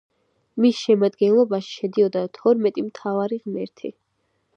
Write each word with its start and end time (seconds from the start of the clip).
მის 0.63 0.77
შემადგენლობაში 0.85 1.75
შედიოდა 1.81 2.23
თორმეტი 2.39 2.85
მთავარი 2.87 3.39
ღმერთი. 3.45 3.93